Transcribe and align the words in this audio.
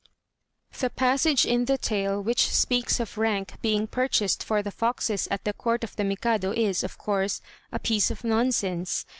The 0.79 0.89
passage 0.89 1.45
in 1.45 1.65
the 1.65 1.77
tale 1.77 2.19
which 2.23 2.51
speaks 2.51 2.99
of 2.99 3.19
rank 3.19 3.61
being 3.61 3.85
purchased 3.85 4.43
for 4.43 4.63
the 4.63 4.71
foxes 4.71 5.27
at 5.29 5.43
the 5.45 5.53
court 5.53 5.83
of 5.83 5.95
the 5.95 6.03
Mikado 6.03 6.51
is, 6.53 6.83
of 6.83 6.97
course, 6.97 7.39
a 7.71 7.77
piece 7.77 8.09
of 8.09 8.23
nonsense. 8.23 9.05